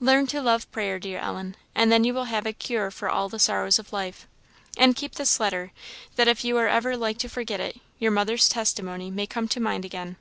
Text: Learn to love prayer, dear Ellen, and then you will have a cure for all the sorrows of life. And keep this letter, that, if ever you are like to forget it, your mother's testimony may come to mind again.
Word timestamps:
Learn 0.00 0.26
to 0.26 0.42
love 0.42 0.68
prayer, 0.72 0.98
dear 0.98 1.20
Ellen, 1.20 1.54
and 1.72 1.92
then 1.92 2.02
you 2.02 2.12
will 2.12 2.24
have 2.24 2.46
a 2.46 2.52
cure 2.52 2.90
for 2.90 3.08
all 3.08 3.28
the 3.28 3.38
sorrows 3.38 3.78
of 3.78 3.92
life. 3.92 4.26
And 4.76 4.96
keep 4.96 5.14
this 5.14 5.38
letter, 5.38 5.70
that, 6.16 6.26
if 6.26 6.40
ever 6.44 6.48
you 6.48 6.56
are 6.90 6.96
like 6.96 7.18
to 7.18 7.28
forget 7.28 7.60
it, 7.60 7.78
your 8.00 8.10
mother's 8.10 8.48
testimony 8.48 9.08
may 9.08 9.28
come 9.28 9.46
to 9.46 9.60
mind 9.60 9.84
again. 9.84 10.16